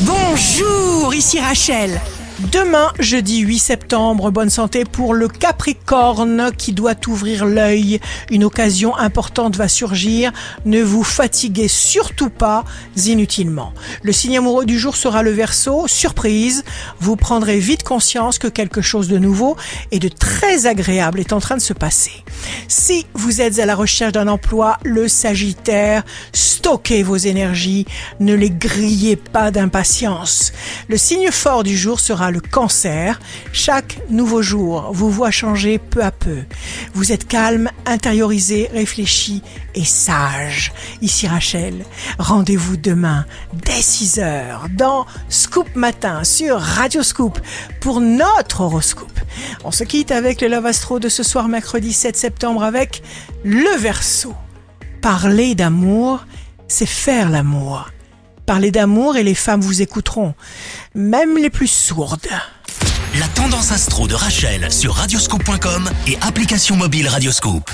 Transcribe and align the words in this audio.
Bonjour, 0.00 1.12
ici 1.12 1.40
Rachel. 1.40 2.00
Demain, 2.38 2.92
jeudi 3.00 3.40
8 3.40 3.58
septembre, 3.58 4.30
bonne 4.30 4.48
santé 4.48 4.84
pour 4.84 5.12
le 5.12 5.26
Capricorne 5.26 6.52
qui 6.56 6.72
doit 6.72 6.94
ouvrir 7.08 7.44
l'œil. 7.44 7.98
Une 8.30 8.44
occasion 8.44 8.96
importante 8.96 9.56
va 9.56 9.66
surgir. 9.66 10.32
Ne 10.64 10.80
vous 10.80 11.02
fatiguez 11.02 11.66
surtout 11.66 12.30
pas 12.30 12.64
inutilement. 13.06 13.72
Le 14.02 14.12
signe 14.12 14.38
amoureux 14.38 14.66
du 14.66 14.78
jour 14.78 14.94
sera 14.94 15.24
le 15.24 15.32
Verseau. 15.32 15.88
Surprise, 15.88 16.62
vous 17.00 17.16
prendrez 17.16 17.58
vite 17.58 17.82
conscience 17.82 18.38
que 18.38 18.46
quelque 18.46 18.82
chose 18.82 19.08
de 19.08 19.18
nouveau 19.18 19.56
et 19.90 19.98
de 19.98 20.08
très 20.08 20.66
agréable 20.66 21.18
est 21.18 21.32
en 21.32 21.40
train 21.40 21.56
de 21.56 21.60
se 21.60 21.72
passer. 21.72 22.12
Si 22.68 23.04
vous 23.14 23.40
êtes 23.40 23.58
à 23.58 23.66
la 23.66 23.74
recherche 23.74 24.12
d'un 24.12 24.28
emploi, 24.28 24.78
le 24.84 25.08
Sagittaire, 25.08 26.04
stockez 26.32 27.02
vos 27.02 27.16
énergies, 27.16 27.84
ne 28.20 28.34
les 28.34 28.50
grillez 28.50 29.16
pas 29.16 29.50
d'impatience. 29.50 30.52
Le 30.86 30.96
signe 30.96 31.32
fort 31.32 31.64
du 31.64 31.76
jour 31.76 31.98
sera 31.98 32.27
le 32.30 32.40
cancer. 32.40 33.20
Chaque 33.52 34.00
nouveau 34.10 34.42
jour 34.42 34.90
vous 34.92 35.10
voit 35.10 35.30
changer 35.30 35.78
peu 35.78 36.02
à 36.02 36.10
peu. 36.10 36.38
Vous 36.94 37.12
êtes 37.12 37.26
calme, 37.26 37.70
intériorisé, 37.86 38.68
réfléchi 38.72 39.42
et 39.74 39.84
sage. 39.84 40.72
Ici 41.02 41.26
Rachel, 41.26 41.84
rendez-vous 42.18 42.76
demain 42.76 43.26
dès 43.52 43.82
6 43.82 44.18
heures 44.18 44.66
dans 44.70 45.06
Scoop 45.28 45.74
Matin 45.74 46.24
sur 46.24 46.58
Radio 46.58 47.02
Scoop 47.02 47.38
pour 47.80 48.00
notre 48.00 48.62
horoscope. 48.62 49.20
On 49.64 49.70
se 49.70 49.84
quitte 49.84 50.10
avec 50.10 50.40
le 50.40 50.48
Love 50.48 50.66
Astro 50.66 50.98
de 50.98 51.08
ce 51.08 51.22
soir 51.22 51.48
mercredi 51.48 51.92
7 51.92 52.16
septembre 52.16 52.62
avec 52.62 53.02
le 53.44 53.76
Verseau. 53.78 54.34
Parler 55.00 55.54
d'amour, 55.54 56.26
c'est 56.66 56.86
faire 56.86 57.30
l'amour. 57.30 57.88
Parlez 58.48 58.70
d'amour 58.70 59.18
et 59.18 59.24
les 59.24 59.34
femmes 59.34 59.60
vous 59.60 59.82
écouteront, 59.82 60.32
même 60.94 61.36
les 61.36 61.50
plus 61.50 61.66
sourdes. 61.66 62.30
La 63.18 63.28
tendance 63.28 63.72
astro 63.72 64.08
de 64.08 64.14
Rachel 64.14 64.72
sur 64.72 64.94
radioscope.com 64.94 65.90
et 66.06 66.16
application 66.22 66.74
mobile 66.74 67.08
Radioscope. 67.08 67.70